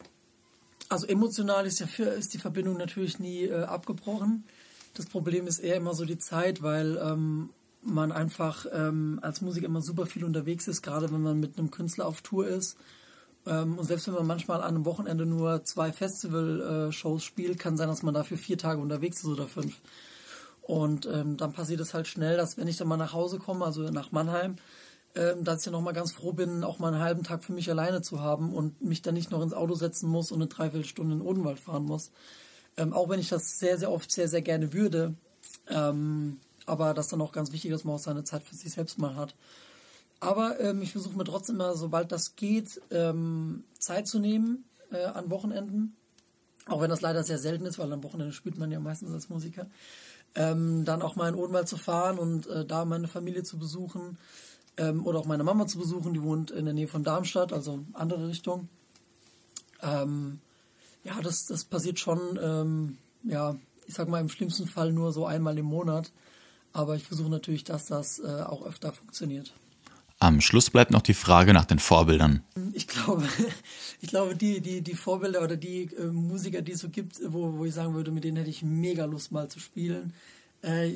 also 0.89 1.07
emotional 1.07 1.65
ist, 1.65 1.79
ja 1.79 1.87
für, 1.87 2.05
ist 2.05 2.33
die 2.33 2.39
Verbindung 2.39 2.77
natürlich 2.77 3.19
nie 3.19 3.45
äh, 3.45 3.63
abgebrochen. 3.63 4.43
Das 4.93 5.07
Problem 5.07 5.47
ist 5.47 5.59
eher 5.59 5.75
immer 5.75 5.93
so 5.93 6.05
die 6.05 6.17
Zeit, 6.17 6.61
weil 6.61 6.97
ähm, 6.97 7.49
man 7.81 8.11
einfach 8.11 8.65
ähm, 8.71 9.19
als 9.21 9.41
Musiker 9.41 9.65
immer 9.65 9.81
super 9.81 10.05
viel 10.05 10.23
unterwegs 10.23 10.67
ist, 10.67 10.81
gerade 10.81 11.11
wenn 11.11 11.21
man 11.21 11.39
mit 11.39 11.57
einem 11.57 11.71
Künstler 11.71 12.07
auf 12.07 12.21
Tour 12.21 12.47
ist. 12.47 12.77
Ähm, 13.45 13.77
und 13.77 13.85
selbst 13.85 14.07
wenn 14.07 14.15
man 14.15 14.25
manchmal 14.25 14.61
an 14.61 14.75
einem 14.75 14.85
Wochenende 14.85 15.25
nur 15.25 15.63
zwei 15.63 15.91
Festival-Shows 15.91 17.21
äh, 17.21 17.25
spielt, 17.25 17.59
kann 17.59 17.77
sein, 17.77 17.87
dass 17.87 18.03
man 18.03 18.13
dafür 18.13 18.37
vier 18.37 18.57
Tage 18.57 18.81
unterwegs 18.81 19.19
ist 19.19 19.25
oder 19.25 19.47
fünf. 19.47 19.81
Und 20.61 21.05
ähm, 21.05 21.37
dann 21.37 21.53
passiert 21.53 21.79
es 21.79 21.93
halt 21.93 22.07
schnell, 22.07 22.37
dass 22.37 22.57
wenn 22.57 22.67
ich 22.67 22.77
dann 22.77 22.87
mal 22.87 22.97
nach 22.97 23.13
Hause 23.13 23.37
komme, 23.37 23.65
also 23.65 23.83
nach 23.91 24.11
Mannheim, 24.11 24.55
ähm, 25.15 25.43
dass 25.43 25.60
ich 25.60 25.65
dann 25.65 25.74
nochmal 25.74 25.93
ganz 25.93 26.12
froh 26.12 26.34
bin, 26.34 26.63
auch 26.63 26.79
mal 26.79 26.93
einen 26.93 27.01
halben 27.01 27.24
Tag 27.24 27.43
für 27.43 27.53
mich 27.53 27.69
alleine 27.69 28.01
zu 28.01 28.19
haben 28.22 28.53
und 28.53 28.81
mich 28.81 29.01
dann 29.01 29.13
nicht 29.13 29.31
noch 29.31 29.41
ins 29.41 29.53
Auto 29.53 29.75
setzen 29.75 30.10
muss 30.10 30.31
und 30.31 30.41
eine 30.41 30.50
Dreiviertelstunde 30.50 31.13
in 31.13 31.19
den 31.19 31.27
Odenwald 31.27 31.60
fahren 31.60 31.86
muss. 31.86 32.12
Ähm, 32.77 32.93
auch 32.93 33.10
wenn 33.10 33.19
ich 33.19 33.29
das 33.29 33.57
sehr, 33.57 33.77
sehr 33.77 33.91
oft 33.91 34.12
sehr, 34.12 34.27
sehr 34.27 34.41
gerne 34.41 34.74
würde. 34.74 35.15
Ähm, 35.69 36.39
aber 36.65 36.93
das 36.93 37.07
dann 37.07 37.22
auch 37.22 37.31
ganz 37.31 37.51
wichtig, 37.51 37.72
dass 37.72 37.84
man 37.84 37.95
auch 37.95 38.00
seine 38.00 38.24
Zeit 38.24 38.43
für 38.43 38.55
sich 38.55 38.74
selbst 38.74 38.98
mal 38.98 39.15
hat. 39.15 39.36
Aber 40.19 40.60
ähm, 40.60 40.81
ich 40.81 40.91
versuche 40.91 41.17
mir 41.17 41.24
trotzdem 41.24 41.55
immer, 41.55 41.75
sobald 41.75 42.12
das 42.12 42.36
geht, 42.36 42.81
ähm, 42.91 43.63
Zeit 43.77 44.07
zu 44.07 44.19
nehmen 44.19 44.65
äh, 44.91 45.03
an 45.03 45.29
Wochenenden. 45.29 45.95
Auch 46.67 46.81
wenn 46.81 46.89
das 46.89 47.01
leider 47.01 47.24
sehr 47.24 47.38
selten 47.38 47.65
ist, 47.65 47.77
weil 47.77 47.93
am 47.93 48.03
Wochenende 48.03 48.34
spielt 48.34 48.57
man 48.57 48.72
ja 48.72 48.79
meistens 48.79 49.12
als 49.13 49.29
Musiker 49.29 49.67
ähm, 50.36 50.84
dann 50.84 51.01
auch 51.01 51.15
mal 51.15 51.29
in 51.29 51.36
Odenwald 51.36 51.67
zu 51.67 51.77
fahren 51.77 52.19
und 52.19 52.48
äh, 52.48 52.65
da 52.65 52.86
meine 52.86 53.07
Familie 53.07 53.43
zu 53.43 53.57
besuchen 53.57 54.17
ähm, 54.77 55.05
oder 55.05 55.20
auch 55.20 55.25
meine 55.25 55.44
Mama 55.44 55.67
zu 55.67 55.77
besuchen, 55.77 56.13
die 56.13 56.22
wohnt 56.22 56.51
in 56.51 56.65
der 56.65 56.74
Nähe 56.74 56.88
von 56.88 57.03
Darmstadt, 57.03 57.53
also 57.53 57.86
andere 57.94 58.27
Richtung. 58.27 58.70
Ähm, 59.82 60.39
ja, 61.03 61.22
das, 61.22 61.46
das 61.46 61.65
passiert 61.65 62.00
schon, 62.00 62.39
ähm, 62.41 62.98
ja, 63.24 63.55
ich 63.88 63.94
sag 63.94 64.08
mal 64.08 64.20
im 64.20 64.29
schlimmsten 64.29 64.67
Fall 64.67 64.91
nur 64.91 65.12
so 65.12 65.25
einmal 65.25 65.58
im 65.58 65.65
Monat, 65.65 66.12
aber 66.74 66.96
ich 66.96 67.03
versuche 67.03 67.29
natürlich, 67.29 67.63
dass 67.63 67.86
das 67.86 68.20
äh, 68.20 68.44
auch 68.44 68.65
öfter 68.65 68.91
funktioniert. 68.91 69.53
Am 70.20 70.39
Schluss 70.39 70.70
bleibt 70.70 70.91
noch 70.91 71.01
die 71.01 71.13
Frage 71.13 71.53
nach 71.53 71.65
den 71.65 71.77
Vorbildern. 71.77 72.41
Ich 72.74 72.88
glaube, 72.88 73.27
ich 74.01 74.10
glaube 74.10 74.36
die, 74.36 74.62
die, 74.62 74.82
die 74.82 74.96
Vorbilder 74.96 75.44
oder 75.44 75.58
die 75.58 75.84
äh, 75.96 76.05
Musiker, 76.05 76.62
die 76.62 76.72
es 76.72 76.79
so 76.79 76.89
gibt, 76.89 77.20
wo, 77.27 77.58
wo 77.58 77.65
ich 77.65 77.74
sagen 77.74 77.94
würde, 77.94 78.12
mit 78.12 78.24
denen 78.24 78.38
hätte 78.38 78.50
ich 78.50 78.63
mega 78.63 79.05
Lust 79.05 79.32
mal 79.32 79.50
zu 79.50 79.60
spielen. 79.60 80.13
Äh, 80.62 80.94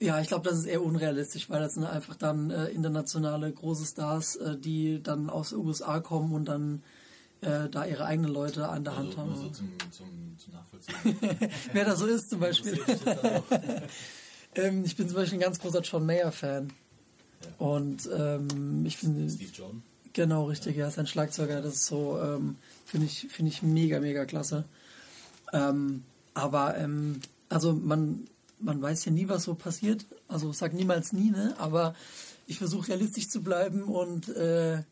ja, 0.00 0.18
ich 0.20 0.28
glaube, 0.28 0.48
das 0.48 0.58
ist 0.58 0.64
eher 0.64 0.82
unrealistisch, 0.82 1.50
weil 1.50 1.60
das 1.60 1.74
sind 1.74 1.84
einfach 1.84 2.16
dann 2.16 2.50
äh, 2.50 2.66
internationale 2.68 3.52
große 3.52 3.84
Stars, 3.84 4.36
äh, 4.36 4.56
die 4.56 5.02
dann 5.02 5.28
aus 5.28 5.50
den 5.50 5.58
USA 5.58 6.00
kommen 6.00 6.32
und 6.32 6.46
dann 6.46 6.82
äh, 7.42 7.68
da 7.68 7.84
ihre 7.84 8.06
eigenen 8.06 8.32
Leute 8.32 8.68
an 8.68 8.82
der 8.84 8.94
also, 8.94 9.04
Hand 9.04 9.16
haben. 9.18 9.36
So 9.36 9.50
zum, 9.50 9.68
zum, 9.90 10.36
zum 10.38 10.54
Nachvollziehen. 10.54 11.50
Wer 11.72 11.84
da 11.84 11.96
so 11.96 12.06
ist 12.06 12.30
zum 12.30 12.40
Beispiel. 12.40 12.80
ähm, 14.54 14.84
ich 14.84 14.96
bin 14.96 15.06
zum 15.06 15.16
Beispiel 15.16 15.38
ein 15.38 15.42
ganz 15.42 15.58
großer 15.58 15.82
John 15.82 16.06
Mayer-Fan. 16.06 16.72
Und 17.58 18.08
ähm, 18.14 18.84
ich 18.86 18.96
finde. 18.96 19.30
Steve 19.30 19.50
John? 19.52 19.82
Genau, 20.12 20.44
richtig, 20.44 20.76
ja, 20.76 20.90
sein 20.90 21.06
Schlagzeuger, 21.06 21.62
das 21.62 21.74
ist 21.74 21.86
so, 21.86 22.18
ähm, 22.20 22.56
finde 22.84 23.06
ich, 23.06 23.28
find 23.30 23.48
ich 23.48 23.62
mega, 23.62 24.00
mega 24.00 24.24
klasse. 24.24 24.64
Ähm, 25.52 26.02
aber, 26.34 26.76
ähm, 26.78 27.20
also 27.48 27.72
man, 27.74 28.26
man 28.60 28.80
weiß 28.80 29.04
ja 29.06 29.12
nie, 29.12 29.28
was 29.28 29.44
so 29.44 29.54
passiert. 29.54 30.06
Also 30.28 30.52
sag 30.52 30.74
niemals 30.74 31.12
nie, 31.12 31.30
ne? 31.30 31.54
Aber 31.58 31.94
ich 32.46 32.58
versuche 32.58 32.88
realistisch 32.88 33.28
zu 33.28 33.42
bleiben 33.42 33.84
und 33.84 34.28
äh, 34.36 34.82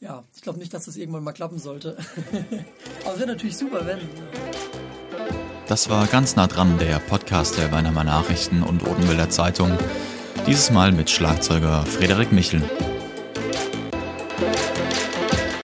ja, 0.00 0.24
ich 0.34 0.42
glaube 0.42 0.58
nicht, 0.58 0.72
dass 0.72 0.86
das 0.86 0.96
irgendwann 0.96 1.24
mal 1.24 1.32
klappen 1.32 1.58
sollte. 1.58 1.96
aber 3.04 3.18
wäre 3.18 3.28
natürlich 3.28 3.56
super, 3.56 3.86
wenn. 3.86 4.00
Das 5.66 5.88
war 5.88 6.06
ganz 6.06 6.36
nah 6.36 6.46
dran, 6.46 6.78
der 6.78 6.98
Podcast 6.98 7.58
der 7.58 7.70
Weinheimer 7.70 8.04
Nachrichten 8.04 8.62
und 8.62 8.86
Odenwälder 8.86 9.30
Zeitung. 9.30 9.76
Dieses 10.46 10.70
Mal 10.70 10.90
mit 10.90 11.10
Schlagzeuger 11.10 11.84
Frederik 11.84 12.32
Michel. 12.32 12.62